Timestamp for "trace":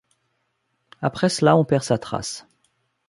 1.99-2.47